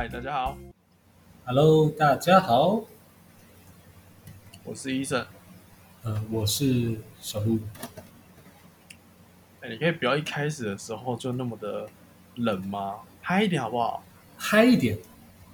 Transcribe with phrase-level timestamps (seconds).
[0.00, 0.56] 嗨，大家好
[1.44, 2.84] ，Hello，大家好，
[4.64, 5.26] 我是医生。
[6.02, 7.58] 呃，我是小鹿。
[9.60, 11.86] 哎，你可以不要一开始的时候就那么的
[12.36, 13.00] 冷吗？
[13.20, 14.02] 嗨一点好不好？
[14.38, 14.98] 嗨一点，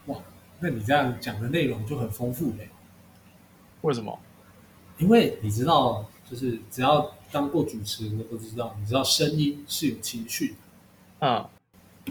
[0.07, 0.17] 哇，
[0.61, 2.69] 那你这样讲的内容就很丰富嘞。
[3.81, 4.17] 为什么？
[4.99, 10.55] 因为你知道，就是只要当过主持人的都知道，你知道声音是有情绪的。
[11.19, 11.49] 嗯，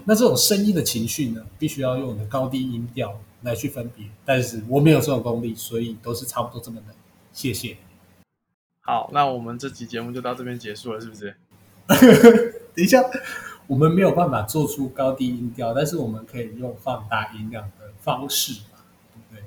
[0.04, 4.04] 那这种声音的情绪呢，必须要用你的高低音调来去分别。
[4.24, 6.94] 但是我没有这种功力，所以都是差不多这么冷。
[7.32, 7.76] 谢谢。
[8.80, 11.34] 好，那我们这期节目就到这边结束了，是不是？
[12.74, 13.02] 等一下，
[13.66, 18.78] 我们没有办法做出高低音调，但是我们可以用放大音量的方式嘛，
[19.12, 19.44] 对不对？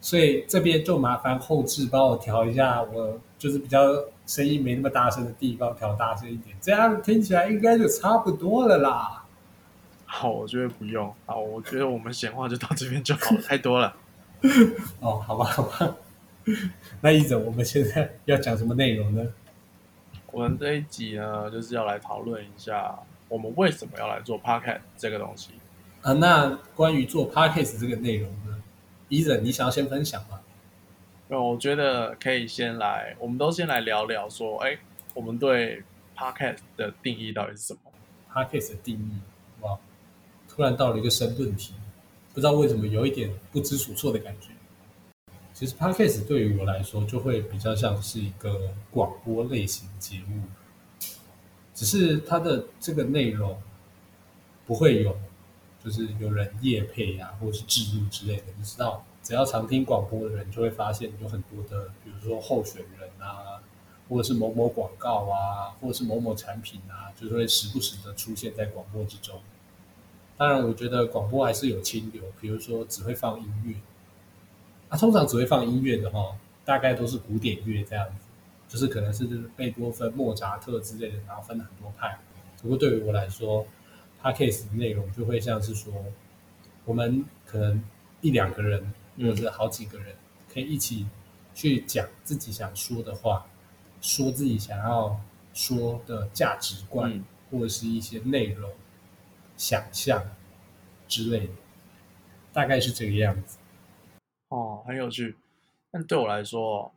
[0.00, 3.80] 所以这边就麻烦后置帮我调一下，我就是比较
[4.26, 9.21] 声音没那么大声的地方调大声一点，这样听起来应该就差不多了啦。
[10.14, 11.12] 好，我觉得不用。
[11.24, 13.96] 好，我觉得我们闲话就到这边就好了，太多了。
[15.00, 15.96] 哦，好吧，好吧。
[17.00, 19.26] 那一整，我们现在要讲什么内容呢？
[20.30, 22.94] 我们这一集呢，就是要来讨论一下
[23.26, 25.52] 我们为什么要来做 podcast 这个东西。
[26.02, 28.62] 啊，那关于做 podcast 这个内容呢，
[29.08, 30.40] 伊人，你想要先分享吗？
[31.28, 34.76] 那我觉得可以先来，我们都先来聊聊说，哎，
[35.14, 35.82] 我们对
[36.14, 37.80] podcast 的定义到底是什么
[38.30, 39.20] ？podcast 的定义，
[39.62, 39.78] 哇，
[40.54, 41.72] 突然到了一个深论题，
[42.34, 44.48] 不知道为什么有一点不知所措的感觉。
[45.54, 50.42] 其实 podcast 对于我来说，就会比较像是一个广播类型节目，
[51.74, 53.58] 只是它的这个内容
[54.66, 55.16] 不会有，
[55.82, 58.44] 就是有人业配啊，或者是制入之类的。
[58.58, 63.58] 你知道，只要常听广播的人，就会发现有很多的，比如说候选人啊，
[64.06, 69.40] 或者是某某广告啊，或者是某某产品啊，就是会时不时的出现在广播之中。
[70.36, 73.74] 当然，我觉得广播还是有清流，比如说只会放音乐，
[74.88, 78.26] 啊，通常只会放音乐的哈，大概都是古典乐这样子，
[78.68, 79.24] 就是可能是
[79.56, 82.18] 贝多芬、莫扎特之类的，然后分了很多派。
[82.60, 83.64] 不过对于我来说
[84.22, 85.92] p a c k a s e 的内容就会像是说，
[86.84, 87.82] 我们可能
[88.20, 90.14] 一两个人嗯或者好几个人
[90.52, 91.06] 可以一起
[91.54, 93.46] 去讲自己想说的话，
[94.00, 95.20] 说自己想要
[95.54, 97.24] 说的价值观，嗯。
[97.52, 98.70] 或者是一些内容、
[99.62, 100.28] 想象
[101.06, 101.52] 之类的，
[102.52, 103.58] 大概是这个样子。
[104.48, 105.36] 哦，很有趣。
[105.92, 106.92] 但对我来说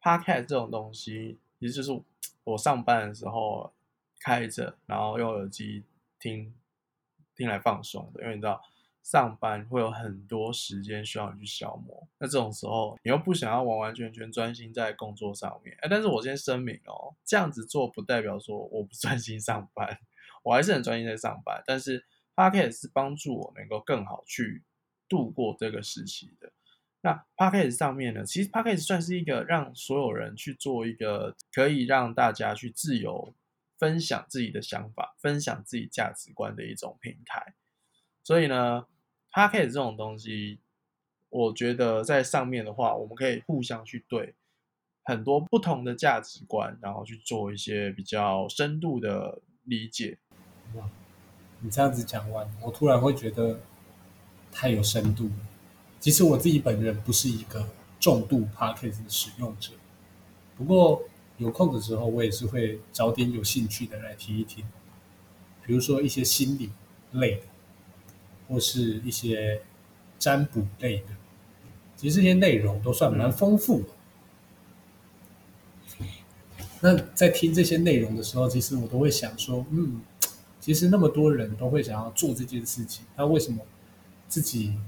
[0.00, 2.02] ，podcast 这种东西，其实就是
[2.44, 3.70] 我上班的时候
[4.18, 5.84] 开着，然后用耳机
[6.18, 6.54] 听，
[7.36, 8.22] 听来放松的。
[8.22, 8.62] 因为你知道，
[9.02, 12.08] 上班会有很多时间需要你去消磨。
[12.16, 15.76] 那这种时候，你又不想要完完全全专心在工作上面。
[15.82, 20.00] 哎，但是我先声明哦，这样子做不代表说我不专心上班，
[20.42, 21.62] 我还是很专心在上班。
[21.66, 24.62] 但是 podcast 是帮助我能够更好去
[25.08, 26.52] 度过这个时期的。
[27.02, 28.84] 那 p a c k a g e 上面呢，其实 p a c k a g e
[28.84, 33.34] 算是一个让所有人去做一个可以让大家去自由
[33.78, 37.54] 分享自己的想法、分享自己价值观的一种平台。
[38.22, 38.86] 所以呢
[39.32, 40.60] p a c k a g e 这种东西，
[41.30, 44.34] 我觉得在上面的话，我们可以互相去对
[45.04, 50.18] 很多不同的价值观，然后去做一些比较深度的理解。
[50.74, 50.88] 哇，
[51.60, 53.58] 你这样子讲完，我突然会觉得
[54.52, 55.34] 太有深度了。
[55.98, 57.66] 其实我自己本人不是一个
[57.98, 59.72] 重度 podcast 的使用者，
[60.56, 61.02] 不过
[61.38, 64.64] 有空的时候，我也是会找点有兴趣的来听一听，
[65.64, 66.70] 比如说一些心理
[67.12, 67.42] 类的，
[68.48, 69.60] 或是一些
[70.18, 71.06] 占卜类的。
[71.96, 73.88] 其实这些内容都算蛮丰富的。
[76.80, 80.00] 那在听这些内容的时候，其实我都会想说，嗯，
[80.60, 83.64] 其实那么多人都会想要做这件事情，那为什么
[84.28, 84.78] 自己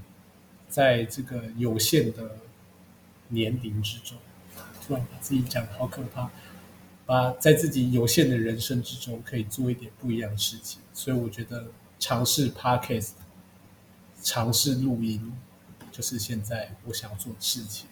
[0.68, 2.36] 在这个有限的
[3.28, 4.18] 年龄之中，
[4.86, 6.30] 突然把自己讲的好可怕，
[7.06, 11.66] 把在自己有限的人生之中可以做一点不一样的事情，所以我觉得
[11.98, 13.12] 尝试 podcast，
[14.22, 15.32] 尝试录音，
[15.90, 17.88] 就是现在我想要做的事情。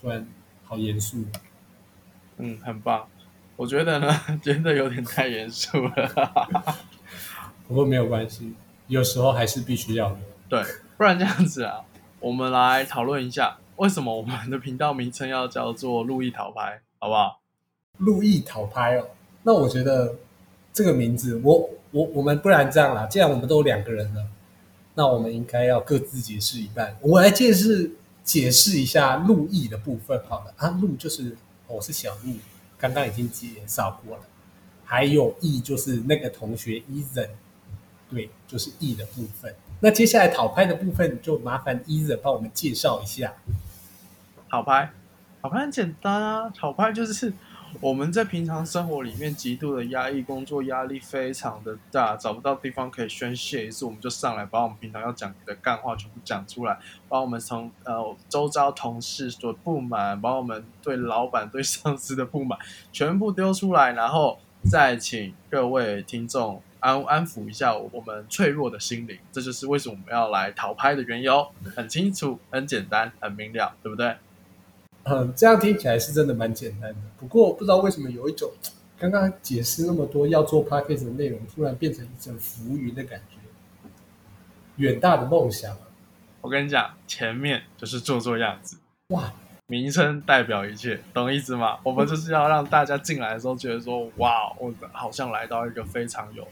[0.00, 0.26] 突然
[0.62, 1.24] 好严肃，
[2.36, 3.08] 嗯，很棒。
[3.56, 6.76] 我觉得呢，真的有点太严肃了。
[7.66, 8.54] 不过没有关系，
[8.86, 10.18] 有时候还是必须要的。
[10.48, 10.62] 对，
[10.96, 11.80] 不然这样子啊，
[12.20, 17.40] 我们来讨论一下，为什么我们的频道名称要叫做“路易讨拍”，好不好？
[17.98, 19.08] 路易讨拍哦，
[19.42, 20.14] 那我觉得
[20.72, 24.22] 这个名字，我我我们不然这样啦，既然我们都有两个人了，
[24.94, 26.96] 那我们应该要各自解释一半。
[27.00, 27.90] 我来解释
[28.22, 31.36] 解释一下路易的部分好了啊，路就是
[31.66, 32.34] 我是小路，
[32.78, 34.22] 刚刚已经介绍过了，
[34.84, 37.30] 还有 E 就是那个同学 Eason，，
[38.10, 39.54] 对，就是 E 的部分。
[39.80, 43.34] 那接下来讨拍的部分，就麻烦 Eason 帮我们介绍一下。
[44.50, 44.90] 讨拍，
[45.42, 47.32] 讨拍很简单啊，讨拍就是
[47.80, 56.78] 我们在平常生活里面极度的压抑，工作压力非常的大，找不到地方可以宣泄于是，我们就上来把我们平常要讲的干话全部讲出来，
[57.08, 62.58] 把我们从呃周遭同事所不满，把我们对老板、对上司的不满
[62.92, 64.38] 全部丢出来，然后
[64.70, 74.16] 再请各位听众安安抚一下我们脆弱的心灵，这就是为什么我们要来讨拍的缘由，很清楚、很简单、很明了，对不对？
[75.08, 76.98] 嗯，这样听起来是真的蛮简单的。
[77.16, 78.50] 不过不知道为什么有一种
[78.98, 83.36] 刚刚解释那么多要做 podcast 的内容，突然变成一阵浮云的感觉。
[84.76, 85.78] 远大的梦想啊，
[86.42, 88.76] 我跟你讲，前面就是做做样子，
[89.08, 89.32] 哇，
[89.68, 91.78] 名称代表一切，懂意思吗？
[91.82, 96.46] 我们就是要让大家进来的时候觉得说，哇，我好像来到一个非常有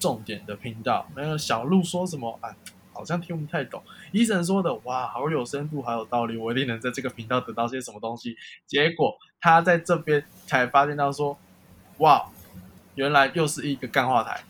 [0.00, 1.06] 重点的频道。
[1.14, 2.36] 那个小鹿说什么？
[2.40, 2.56] 哎，
[2.98, 3.80] 好像听不太懂。
[4.10, 8.36] 医生说的，哇，好有深度，好有道理，我一定能在这个频道得到些什么东西。
[8.66, 11.38] 结果他在这边才发现到说，
[11.98, 12.28] 哇，
[12.96, 14.42] 原来又是一个干话台。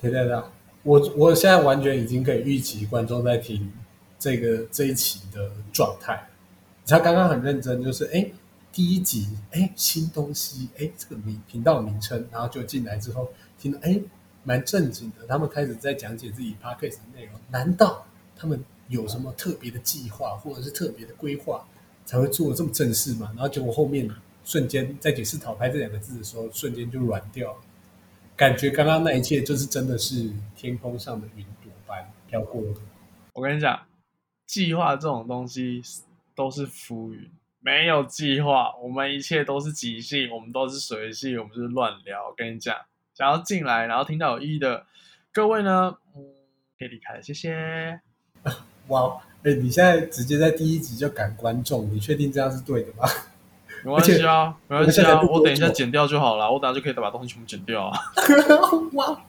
[0.00, 0.42] 对 对对，
[0.82, 3.72] 我我现在完全已经可以预期观众在听
[4.18, 6.28] 这个这一期的状态。
[6.84, 8.26] 他刚刚很认真，就是哎，
[8.72, 14.00] 第一集哎新东西哎这个名频道名称，然后就进来之后听到哎
[14.44, 17.34] 蛮正经的，他们开始在讲解自己 podcast 的内容。
[17.50, 18.06] 难道
[18.36, 21.66] 他们有什么特别的计划，或者是特别的规划，
[22.04, 23.32] 才会做的这么正式吗？
[23.34, 24.08] 然后结果后面
[24.44, 27.60] 瞬间在解释“讨拍”这两个字的时候，瞬间就软掉了，
[28.36, 32.62] 感觉刚刚那一切就是真的是天空上的云朵般飘过。
[33.32, 33.86] 我跟你讲，
[34.46, 35.80] 计划这种东西
[36.34, 37.30] 都是浮云，
[37.60, 42.28] 没有计划，我们一切都是即兴，我们都是随性，我们就是乱聊。
[42.28, 42.76] 我跟你讲，
[43.16, 44.84] 想要进来然后听到有意义的
[45.32, 46.22] 各位呢，嗯，
[46.76, 48.00] 可以离开了，谢谢。
[48.88, 53.08] 哇，哎，你现在直接在第一集就赶观众，你确定这样是对的吗？
[53.84, 57.96] 没关系啊， 没关系啊，我等一下剪掉就好了，我等下就可以把东西全部剪掉啊。
[58.94, 59.22] 哇，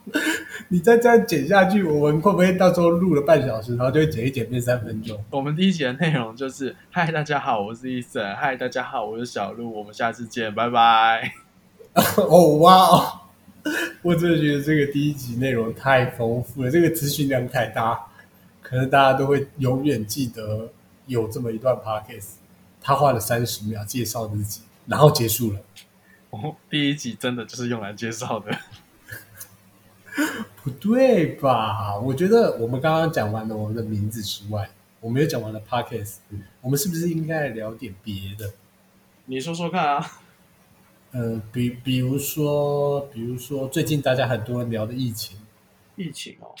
[0.68, 5.22] 你再这样剪下去，我们会不会到时候录了半小时，然后就会剪一剪变三分钟？
[5.30, 9.72] 我们第一集的内容就是：嗨，大家好，我是伊森；嗨，大家好，我是小鹿。
[9.72, 11.34] 我们下次见，拜拜。
[12.16, 13.20] 哦哇哦！
[14.02, 17.98] 我真的觉得这个第一集内容太丰富了，这个资讯量太大，
[18.62, 20.70] 可能大家都会永远记得
[21.06, 22.34] 有这么一段 podcast。
[22.80, 25.60] 他花了三十秒介绍自己，然后结束了。
[26.30, 28.56] 哦，第一集真的就是用来介绍的。
[30.62, 31.98] 不对吧？
[31.98, 34.70] 我觉得我们刚刚讲完了我们的名字之外，
[35.00, 36.18] 我们又讲完了 podcast，
[36.60, 38.52] 我们是不是应该聊点别的？
[39.24, 40.20] 你说说看啊。
[41.12, 45.38] 呃，比比如说，比如说最近大家很多人聊的疫情，
[45.96, 46.54] 疫情哦，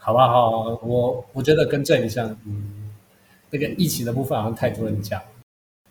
[0.00, 0.50] 好不好？
[0.82, 2.94] 我我觉得更正一下，嗯，
[3.50, 5.22] 那个疫情的部分好像太多人讲，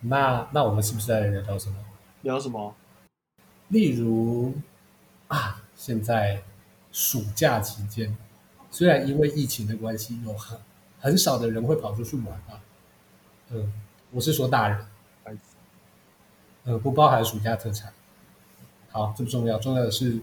[0.02, 1.76] 那那我们是不是在聊聊什么？
[2.22, 2.76] 聊什么？
[3.70, 4.54] 例如
[5.28, 6.42] 啊，现在
[6.92, 8.16] 暑假期间，
[8.70, 10.60] 虽然因为疫情的关系，有很
[11.00, 12.62] 很少的人会跑出去玩啊，
[13.50, 13.74] 嗯，
[14.12, 14.86] 我是说大人，
[16.68, 17.94] 呃，不包含暑假特产。
[18.92, 20.20] 好，这不重要，重要的是，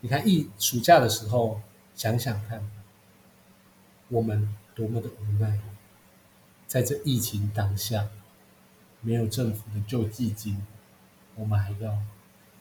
[0.00, 1.60] 你看一暑假的时候，
[1.94, 2.66] 想想看，
[4.08, 5.60] 我们多么的无奈，
[6.66, 8.08] 在这疫情当下，
[9.02, 10.66] 没有政府的救济金，
[11.34, 11.98] 我们还要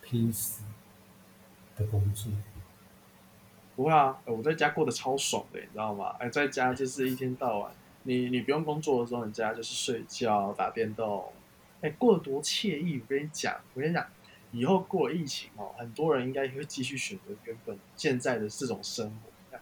[0.01, 0.63] 拼死
[1.77, 2.29] 的工作。
[3.77, 6.17] 不会啊，我在家过得超爽的，你知道吗？
[6.19, 7.71] 哎，在家就是一天到晚，
[8.03, 11.31] 你你不用工作的时候，你在家就是睡觉、打电动，
[11.85, 12.99] 哎，过得多惬意！
[12.99, 14.03] 我跟你讲，我跟你讲，
[14.51, 19.59] 以后过疫情哦，很多人应该会继续选择原本现在的这种生活，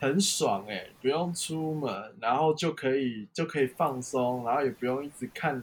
[0.00, 5.62] 很爽哎，不用出门，然后就可以就可以放松，然后也不用一直看，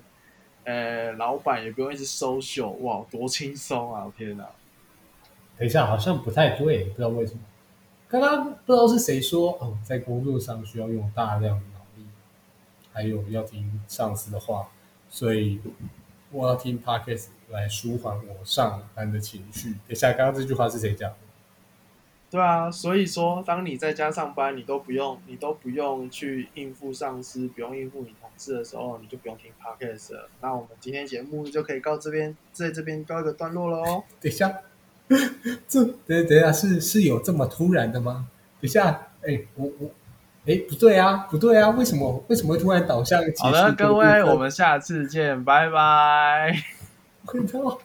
[0.63, 4.09] 呃，老板也不用一直 social，哇，多轻松啊！
[4.17, 4.49] 天哪！
[5.57, 7.41] 等一下，好像不太对，不知道为什么。
[8.07, 12.05] 刚刚不知道是谁说，哦，在工作上需要用大量脑力，
[12.93, 14.69] 还有要听上司的话，
[15.09, 15.59] 所以
[16.31, 19.69] 我要听 podcast 来舒缓我上班的情绪。
[19.69, 21.17] 等一下，刚刚这句话是谁讲的？
[22.29, 30.29] 对啊，所以说，当你在家上班，你都不用，你都不用去应付上司，不用应付你同事的时候，你就不用听 podcast 了。
[30.41, 34.03] 那我们今天节目就可以告这边，在这边告一个段落了哦。
[34.19, 34.59] 等一下，
[35.69, 38.27] 这等等一下是是有这么突然的吗？
[38.59, 39.89] 等一下，哎，我我，
[40.47, 46.55] 哎，不对啊，不对啊，为什么为什么会突然导向结束好的，各位，我们下次见，拜拜。
[47.27, 47.77] 回到